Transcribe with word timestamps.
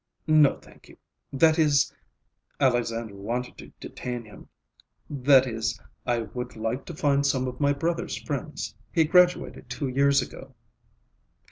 "No, 0.25 0.57
thank 0.57 0.89
you. 0.89 0.97
That 1.31 1.59
is—" 1.59 1.93
Alexandra 2.59 3.15
wanted 3.15 3.55
to 3.59 3.67
detain 3.79 4.25
him. 4.25 4.49
"That 5.11 5.45
is, 5.45 5.79
I 6.07 6.21
would 6.21 6.55
like 6.55 6.85
to 6.85 6.95
find 6.95 7.23
some 7.23 7.47
of 7.47 7.59
my 7.59 7.71
brother's 7.73 8.17
friends. 8.17 8.73
He 8.91 9.03
graduated 9.03 9.69
two 9.69 9.89
years 9.89 10.19
ago." 10.19 10.55